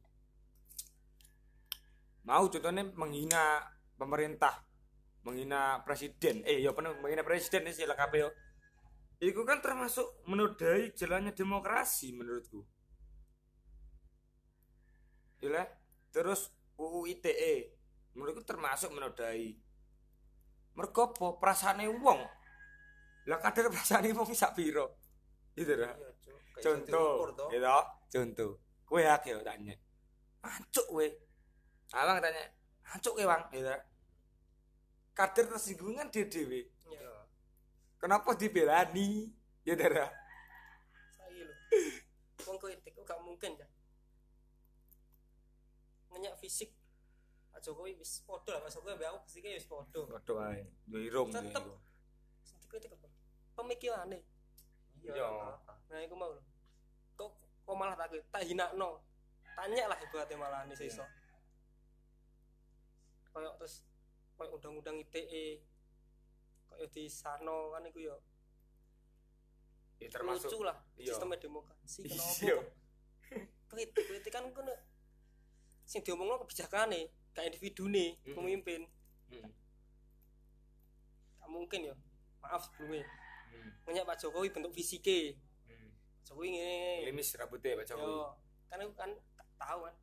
[2.25, 3.61] Mau contohnya menghina
[4.01, 4.65] pemerintah
[5.29, 6.41] menghina presiden.
[6.49, 8.29] Eh ya penuh menghina presiden sih lengkapnya yo.
[9.21, 12.65] Itu kan termasuk menodai jalannya demokrasi menurutku.
[15.41, 15.85] Gila.
[16.15, 16.47] terus
[16.79, 17.75] UU ITE
[18.15, 19.59] menurutku termasuk menodai.
[20.79, 21.27] Mergo apa?
[21.43, 22.21] Perasaane wong.
[23.27, 24.95] Lah kadar perasaane wong sak piro?
[25.59, 26.15] Gitu lah iya
[26.63, 27.69] contoh gitu
[28.15, 28.51] contoh
[28.95, 29.75] kue hak ya tanya.
[30.47, 31.11] Ancuk kue
[31.91, 32.47] abang tanya
[32.95, 33.43] ancuk kue bang?
[33.51, 33.75] Gitu.
[35.19, 36.63] Kader tersinggungan dia dewi
[36.95, 37.11] ya
[37.99, 39.35] kenapa dibelani?
[39.67, 40.15] Ya darah
[41.11, 41.55] saya lho.
[42.47, 43.67] Wong kritik gak mungkin ya
[46.15, 46.71] ngenyak fisik.
[47.51, 50.71] Pak Jokowi wis podo lah Pak Jokowi aku fisiknya wis podo waduh ae.
[50.87, 51.67] Dua irung Tetep.
[52.47, 53.11] sing dikritik apa?
[53.59, 54.23] Pemikirane
[55.03, 55.59] iya.
[55.91, 56.54] Nah iku mau lho
[57.65, 59.01] kok kok malah tak tak hinakno
[59.55, 60.81] tanya lah ibaratnya malah nih Iya.
[60.85, 61.05] seiso
[63.33, 63.83] kayak terus
[64.37, 65.63] kayak undang-undang ITE
[66.69, 68.17] kayak di Sano kan iku ya
[69.99, 71.11] ya termasuk lucu lah iya.
[71.11, 72.59] sistemnya demokrasi Iya.
[72.61, 72.63] kenapa
[73.71, 74.69] kritik kritik kan kan
[75.83, 77.01] sing diomongno kebijakane
[77.33, 78.37] kayak individu nih Mm-mm.
[78.37, 78.83] pemimpin
[79.25, 79.51] Hmm.
[81.41, 81.95] gak mungkin ya
[82.39, 83.03] maaf sebelumnya
[83.51, 83.71] Hmm.
[83.89, 85.54] ngenyak Pak Jokowi bentuk Hmm.
[86.25, 86.75] Jokowi ngene
[87.13, 88.29] limis rambutnya Pak Jokowi yo
[88.73, 89.11] kan aku kan
[89.55, 89.95] tahu kan.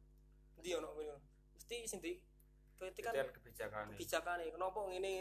[0.62, 1.18] Ndi ono ngono.
[1.58, 2.16] Mesti sing di
[2.80, 3.86] kritik kan Kritikan kebijakan.
[3.94, 5.14] kebijakane kenapa ngene?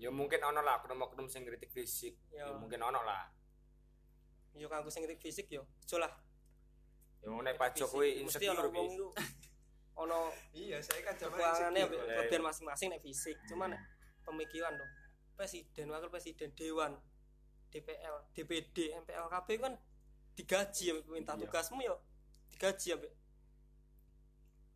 [0.00, 2.16] Ya mungkin ono lah oknum-oknum sing kritik fisik.
[2.32, 2.50] Ya.
[2.56, 3.30] mungkin ono lah.
[4.56, 5.66] Yo kanggo sing kritik fisik yo.
[5.84, 6.12] Aja lah.
[7.20, 7.76] Ya mau naik Pak.
[7.76, 9.12] Jokowi mesti insecure iku
[10.02, 11.86] ono iya saya kan kekurangannya ya.
[11.86, 13.36] kelebihan masing-masing nek fisik.
[13.46, 13.76] Cuman
[14.24, 14.90] pemikiran dong
[15.34, 16.94] presiden wakil presiden dewan
[17.74, 19.74] DPL DPD MPL KB kan
[20.34, 21.42] digaji ya pemerintah Iya.
[21.46, 21.96] tugasmu yo
[22.54, 22.96] digaji ya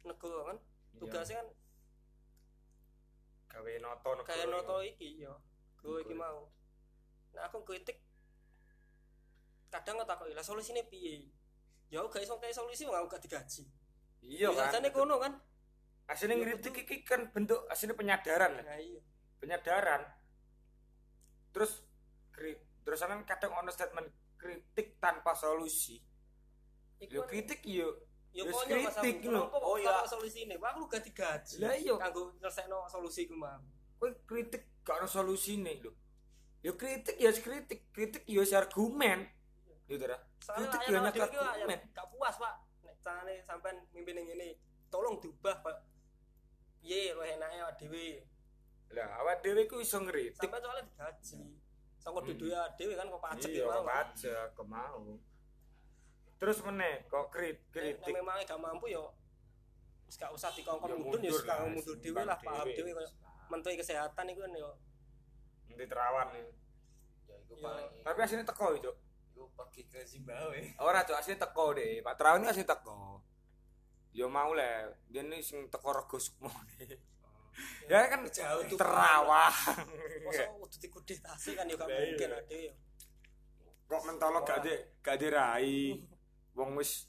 [0.07, 0.59] negara kan?
[0.59, 0.99] Iya.
[1.03, 1.49] tugasnya kan
[3.49, 5.35] gawe noto negara kayak noto iki yo
[5.79, 6.51] gue iki mau.
[7.35, 8.03] Nah aku kritik
[9.71, 11.29] kadang nggak takut lah solusinya piye?
[11.88, 13.62] Ya gak iso kayak solusi mau aku gak digaji.
[14.21, 14.68] Iya kan?
[14.75, 15.33] Biasanya kono kan?
[16.09, 18.64] Aslinya ngeritik iki kan bentuk aslinya penyadaran lah.
[18.64, 19.01] nah iya.
[19.38, 20.03] Penyadaran.
[21.55, 21.85] Terus
[22.85, 25.98] terus kan kadang ono statement kritik tanpa solusi.
[27.03, 29.51] Iku yo kritik yo ya Wis kritik lho.
[29.51, 30.03] Oh, iya.
[30.03, 30.55] ya solusi ini?
[30.55, 31.59] Aku gak digaji.
[31.59, 31.94] Lah iya.
[31.98, 33.59] Kanggo nyelesaikno solusi ku mau
[33.98, 35.90] kowe kritik gak ono solusine lho.
[36.62, 37.90] Yo kritik ya kritik.
[37.90, 39.27] Kritik yo argumen.
[39.90, 41.81] Gitu dah Kritik ki rakyat argumen.
[41.90, 42.55] gak puas pak
[42.87, 44.55] nek carane sampean mimpin ini
[44.88, 45.77] tolong diubah pak
[46.79, 48.22] piye lo enake awak dhewe?
[48.94, 50.38] Lah awak dhewe ku iso ngritik.
[50.38, 51.58] Sampean soalnya digaji
[52.09, 52.31] sangko Hmm.
[52.33, 55.01] dudu dhewe kan kok pajak iya ya kok mau pajak kok mau
[56.38, 59.12] terus meneh kok krit nek kritik memang gak mampu yo
[60.09, 62.81] wis gak usah dikongkon mundun yo lah, mundur dhewe lah paham dhewe.
[62.81, 63.11] dhewe koyo
[63.49, 64.71] menteri kesehatan iku kan yo
[65.68, 66.47] nanti terawan nih
[67.29, 68.88] ya iku paling Tapi aslinya teko itu.
[69.29, 70.64] iku pergi ke Zimbabwe.
[70.88, 72.01] Ora cok aslinya teko deh.
[72.01, 73.21] Pak Trawan ini aslinya teko.
[74.11, 76.97] Yo mau le, dia ini sing teko rego sukmo deh.
[77.88, 78.77] Ya kan Jauh tuh.
[78.77, 79.55] terawang.
[80.25, 82.05] Masa kudu dikudetasi kan ya gak Lah iya.
[82.05, 82.75] mungkin ade ya.
[83.88, 85.97] Kok mentolo gak de gak dirai.
[86.53, 87.09] Wong wis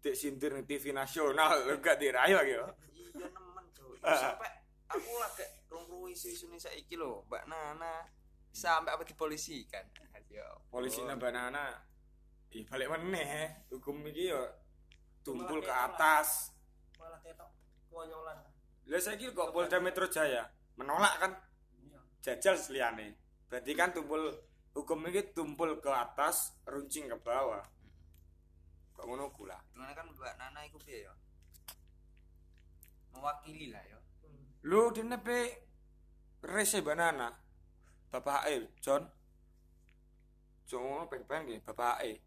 [0.00, 2.64] dik sindir TV nasional gak dirai lagi yo.
[2.88, 4.00] Iya nemen, Cuk.
[4.00, 4.50] Iku Sampai
[4.88, 8.08] aku lagi rungru isu-isu nih saiki lho, Mbak Nana.
[8.48, 9.84] Sampai apa dipolisikan.
[10.16, 10.64] Ayo.
[10.68, 11.06] Polisi Oh.
[11.06, 11.84] nambah anak.
[12.56, 13.68] Ih balik meneh.
[13.68, 14.40] Hukum iki yo
[15.20, 16.56] tumpul ke atas.
[16.96, 17.52] Malah ketok
[17.92, 18.40] konyolan.
[18.88, 20.48] Lah saiki kok Polda Metro Jaya
[20.80, 21.32] menolak kan
[21.84, 22.00] Iya.
[22.24, 23.12] jajal seliane.
[23.48, 24.32] Berarti kan tumpul
[24.72, 27.64] hukum ini tumpul ke atas, runcing ke bawah.
[28.96, 29.56] Kok ngono kula.
[29.72, 31.14] Gimana kan Mbak Nana iku piye ya?
[33.12, 33.98] Mewakili lah ya.
[34.64, 35.68] Lu dene pe
[36.42, 37.28] rese banana.
[38.08, 39.04] Bapak E, John.
[40.64, 42.20] Cuma pengen gini, Bapak E.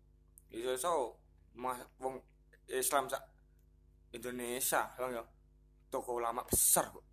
[0.54, 0.91] Iso so
[1.58, 2.21] mah wong
[2.69, 3.24] Islam sak
[4.13, 5.24] Indonesia, bang ya.
[5.92, 7.04] Toko ulama besar kok.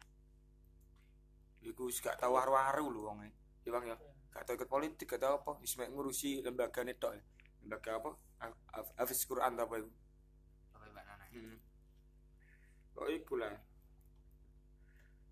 [1.67, 3.19] Iku gak tau waru-waru lho wong.
[3.67, 3.97] Ya bang ya.
[4.31, 5.59] Gak tau ikut politik, gak tau apa.
[5.59, 7.13] Wis ngurusi lembaga tok.
[7.19, 7.23] ya.
[7.67, 8.11] Lembaga apa?
[8.71, 9.91] Haf- Hafiz Quran apa iku.
[10.79, 11.25] Apa Mbak Nana?
[11.35, 11.57] Hmm.
[12.95, 13.55] Kok iku lah.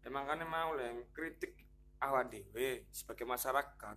[0.03, 1.55] Emang kan mau lah kritik
[2.03, 3.97] awak dhewe sebagai masyarakat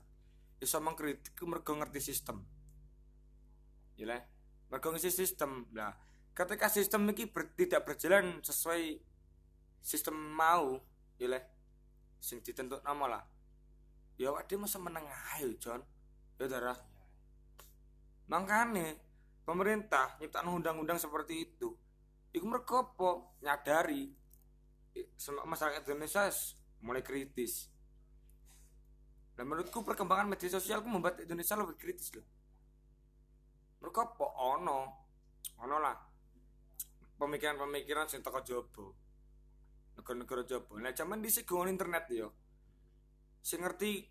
[0.59, 2.45] iso mengkritik mergo ngerti sistem.
[3.97, 4.21] Ya lah.
[4.69, 5.65] Mergo ngerti sistem.
[5.73, 5.93] Lah,
[6.37, 9.08] ketika sistem iki ber- tidak berjalan sesuai
[9.81, 10.79] sistem mau,
[11.17, 11.39] ya.
[12.19, 13.23] Sing ditentuk nama lah.
[14.19, 15.79] Ya awak dhewe meneng ae, Jon.
[16.35, 16.75] Ya darah.
[18.27, 18.93] Makanya
[19.47, 21.71] pemerintah nyiptakan undang-undang seperti itu.
[22.35, 23.39] Iku mergo apa?
[23.41, 24.11] Nyadari
[25.25, 26.27] masyarakat Indonesia
[26.83, 27.71] mulai kritis.
[29.39, 32.27] Dan menurutku perkembangan media sosial membuat Indonesia lebih kritis loh.
[33.79, 34.25] Mergo apa?
[34.59, 34.79] Ono.
[35.63, 35.95] Ono lah.
[37.15, 38.43] Pemikiran-pemikiran sing teko.
[39.99, 40.79] Negara-negara jaba.
[40.79, 42.31] Nah, zaman dhisik nggon internet yo.
[43.43, 44.07] Sing ngerti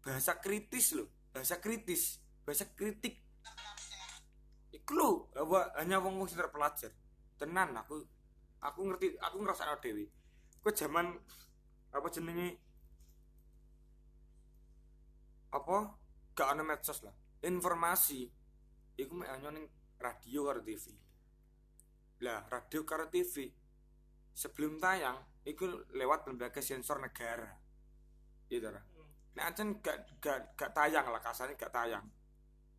[0.00, 2.16] bahasa kritis loh, bahasa kritis,
[2.48, 3.20] bahasa kritik.
[4.72, 5.10] Iku lho,
[5.76, 6.96] hanya wong wong sing terpelajar.
[7.36, 8.00] Tenan aku
[8.64, 10.08] aku ngerti, aku ngrasakno dhewe.
[10.64, 11.12] Ku zaman
[11.92, 12.56] apa jenenge
[15.52, 15.92] apa
[16.32, 17.12] gak ana medsos lah.
[17.44, 18.24] Informasi
[18.96, 19.52] iku hanya
[20.00, 20.88] radio karo TV.
[22.24, 23.52] Lah, radio karo TV
[24.32, 27.52] sebelum tayang iku lewat lembaga sensor negara.
[28.48, 28.82] Gitu lah.
[29.32, 32.04] Nek ancen gak gak gak tayang lah kasarnya gak tayang.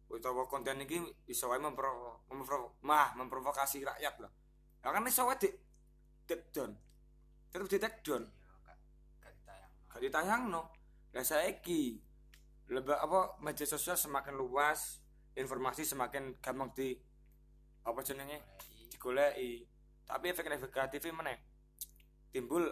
[0.09, 2.21] Utawa konten iki iso wae memprovo,
[2.85, 4.29] mah memprovokasi rakyat lah.
[4.85, 5.49] Lah kan iso wae di
[6.29, 6.77] take down.
[7.49, 8.77] Tetep di take down, Iya, gak
[9.21, 9.71] gak ditayang.
[9.89, 10.61] gak ditayangno.
[11.13, 11.97] Lah saiki
[12.69, 15.01] lebih apa media sosial semakin luas,
[15.33, 16.93] informasi semakin gampang di
[17.83, 18.39] apa jenenge
[18.93, 19.72] digoleki.
[20.03, 21.39] Tapi efek negatif meneh
[22.33, 22.65] timbul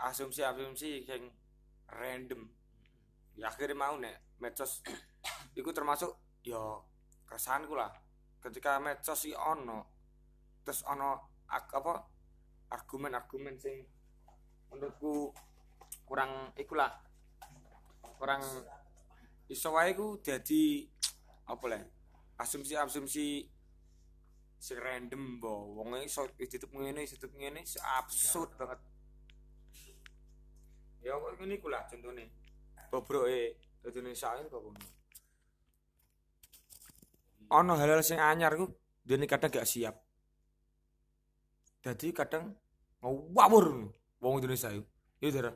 [0.00, 1.28] asumsi-asumsi yang
[1.92, 2.48] random.
[3.38, 4.82] Ya akhirnya mau nek medsos
[5.58, 6.58] iku termasuk ya
[7.28, 7.92] keresahanku lah.
[8.38, 9.98] Ketika medsos si ono
[10.62, 12.04] terus ono apa
[12.68, 13.80] argumen-argumen sing
[14.68, 15.32] menurutku
[16.04, 16.92] kurang ikulah
[18.20, 18.44] kurang
[19.48, 20.20] iso wae ku
[21.48, 21.80] apa lah
[22.36, 23.48] asumsi-asumsi
[24.58, 25.78] sing random bo.
[25.78, 28.80] Wong iso ditutup ngene ditutup ngene iso absurd banget.
[31.02, 32.24] Ya kok ngene iku lah contone
[32.88, 34.80] bobroke Indonesia ini kok ngono
[37.48, 38.68] ono hal-hal sing anyar ku
[39.00, 39.96] dene kadang gak siap.
[41.80, 42.52] Jadi kadang
[43.00, 43.94] ngawur.
[44.18, 44.82] Wong Indonesia itu
[45.22, 45.52] iya Dara?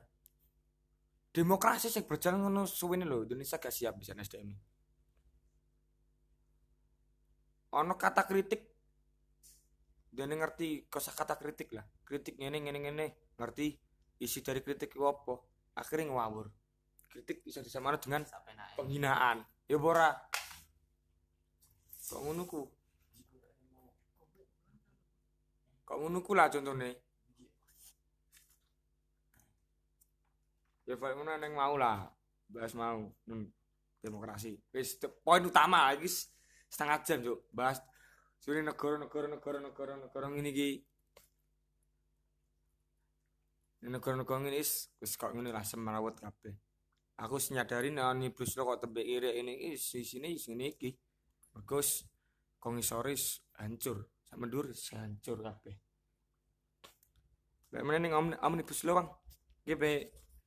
[1.34, 4.72] Demokrasi sing berjalan ngono suwene lho Indonesia gak siap bisa SDM
[7.72, 8.71] ono kata kritik
[10.12, 11.88] dia ngerti kosa kata kritik lah.
[12.04, 13.06] Kritik ngene ngene ngene.
[13.40, 13.72] Ngerti
[14.20, 15.40] isi dari kritik itu apa.
[15.80, 16.52] Akhirnya ngawur.
[17.08, 18.22] Kritik bisa disamakan dengan
[18.76, 19.40] penghinaan.
[19.64, 20.12] Ya bora
[22.12, 22.68] kok ngono ku?
[25.88, 26.92] Kok ngono ku lah contohnya?
[30.84, 32.04] Ya paling ngono neng mau lah.
[32.52, 33.08] Bahas mau.
[33.24, 33.48] Hmm,
[34.04, 34.60] demokrasi.
[34.76, 36.04] Wis poin utama lagi
[36.68, 37.48] setengah jam cuk.
[37.48, 37.80] Bahas
[38.42, 40.70] suri negara negara negara negara negara ngene iki
[43.86, 46.54] negara-negara ngene is wis kok ngene lah semrawut kabeh.
[47.22, 50.90] Aku wis nyadari nek omnibus law kok tembe ire ini is isine is ngene iki.
[51.54, 52.02] Wis
[52.58, 54.10] komisaris hancur.
[54.26, 55.78] Sak mendur hancur kabeh.
[57.70, 59.08] Lek meneh ning omni- omnibus law Bang
[59.66, 59.74] iki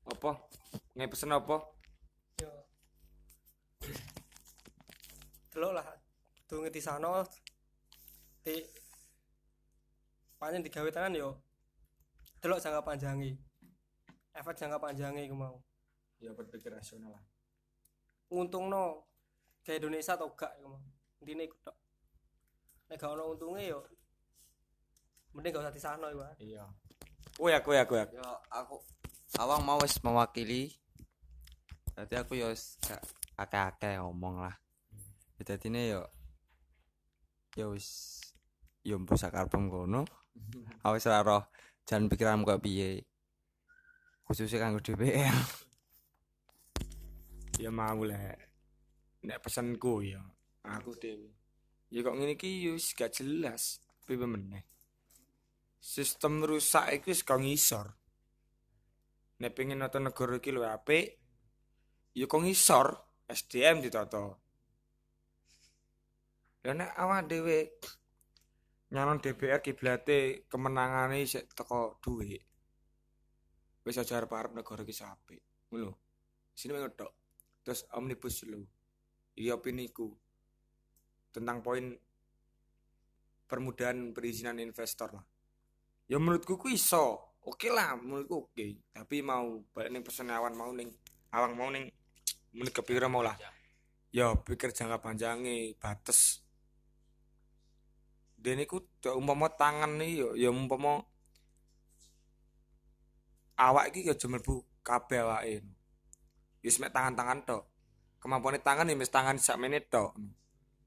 [0.04, 0.32] apa?
[0.96, 1.64] Nge pesen apa?
[2.44, 2.52] Yo,
[5.52, 5.88] delok lah.
[6.46, 7.24] Durunge di sana
[8.46, 8.62] di
[10.38, 11.42] pancen digawe tenan yo.
[12.38, 13.34] Delok jangka panjangi
[14.36, 15.58] efek jangka panjangi iku mau.
[16.20, 17.24] Ya berpikir rasional lah.
[18.30, 19.08] Nguntungno
[19.64, 20.84] ke Indonesia atau gak iku mau.
[21.24, 21.78] Intine iku tok.
[22.92, 23.82] Nek gak ono untunge yo
[25.34, 26.64] mending gak usah di sana iku iya.
[27.36, 28.78] Kowe ya kowe ya kowe ya yo aku
[29.40, 30.76] awang mau wis mewakili.
[31.96, 32.52] Berarti aku yo
[32.86, 33.02] gak
[33.40, 34.56] akeh-akeh ngomong lah.
[35.40, 36.04] Ya dadine yo
[37.56, 38.20] yo wis
[38.86, 40.06] yo mbok sakarepem kono
[40.86, 41.44] aku wis ora roh
[41.86, 43.02] jalan pikiranmu kok piye?
[44.26, 45.38] Khususnya kanggo DPR
[47.62, 48.36] ya mau lah
[49.26, 50.22] nek pesanku ya
[50.66, 51.30] aku dhewe.
[51.94, 54.66] Ya kok ngene iki ya wis gak jelas piye meneh.
[55.82, 57.88] Sistem rusak iku wis kok ngisor.
[59.42, 61.22] Nek pengen nata negara iki luwih apik
[62.18, 62.88] ya kok ngisor
[63.30, 64.22] SDM ditata
[66.66, 67.78] lha nek awak dhewe
[68.94, 72.44] nyalon DPR kiblate kemenangane sik teko dhuwit.
[73.86, 75.42] Wis aja arep-arep negara iki apik.
[75.74, 75.92] Ngono
[76.56, 77.12] sini mengetok
[77.66, 78.62] terus omnibus law
[79.36, 80.08] iya opiniku
[81.34, 81.92] tentang poin
[83.46, 85.26] permudahan perizinan investor lah.
[86.06, 87.36] Ya menurutku ku iso.
[87.46, 88.66] Oke lah menurutku oke.
[88.94, 90.90] Tapi mau balik ning pesen awan mau ning
[91.34, 91.90] awang mau ning
[92.54, 93.38] menurut kepikiran mau lah.
[94.16, 96.45] Ya pikir jangka panjangnya batas
[98.46, 101.02] dan iku ya umpama tangan nih ya ya umpama
[103.58, 105.66] awak iki ya aja mlebu kabeh awake.
[106.62, 107.64] Wis mek tangan-tangan tok.
[108.22, 110.14] Kemampuane tangan ya wis tangan sak menit tok.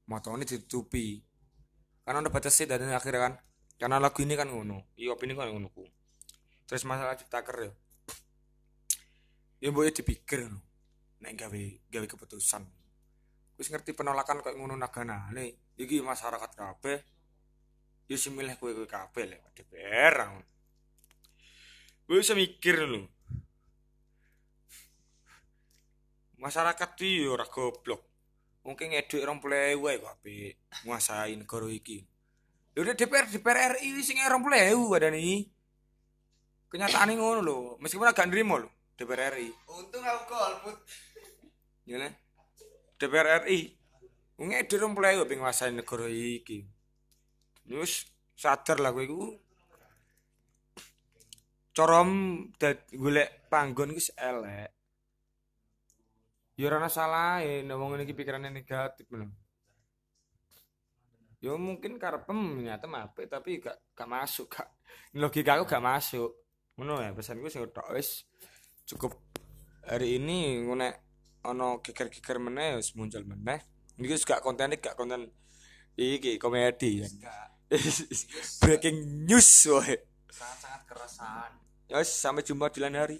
[0.07, 1.19] Motone ditutupi.
[2.07, 3.33] Kan ada batasnya dan akhirnya kan.
[3.75, 4.95] Karena lagu ini kan ngono.
[4.95, 5.83] Iya opini kan ngono ku.
[6.63, 7.71] Terus masalah ciptaker ya
[9.59, 10.63] ya boleh dipikir no.
[11.19, 12.63] nek gawe gawe keputusan.
[13.59, 17.18] Wis ngerti penolakan kayak ngono nih iki masyarakat kabeh
[18.09, 20.17] ya sing milih kowe kowe kabeh lek DPR
[22.09, 23.05] Gue bisa mikir lho.
[26.41, 28.01] Masyarakat iki yo ora goblok.
[28.65, 30.57] Mungkin ngeduk 20.000 wae kok apik
[30.89, 32.01] nguasai negara iki.
[32.73, 35.21] Lho DPR DPR RI sing 20.000 badane.
[36.73, 39.53] Kenyataane ngono lho, meskipun agak nrimo lho DPR RI.
[39.69, 40.81] Untung aku golput.
[41.85, 42.09] Ngene.
[42.97, 43.77] DPR RI
[44.41, 46.78] ngeduk 20.000 ping nguasai negara iki.
[47.69, 49.21] Terus sadar lah kowe iku
[51.69, 52.09] corom
[52.97, 54.73] golek panggon wis elek.
[56.57, 59.29] Ya ora ana salahe wong pikirane negatif lho.
[61.39, 64.67] Ya mungkin karepem nyata apik tapi gak gak masuk gak
[65.15, 66.35] logika aku gak masuk.
[66.75, 68.25] Ngono ya pesanku sing tok wis
[68.83, 69.13] cukup
[69.87, 70.89] hari ini ngono
[71.45, 73.61] ana geger-geger meneh muncul meneh.
[74.01, 75.31] Wis gak konten gak konten
[75.95, 77.05] iki komedi.
[78.61, 80.01] Breaking news wae.
[80.33, 81.51] Sangat-sangat keresahan.
[81.89, 83.17] Ya sampai jumpa di lain hari.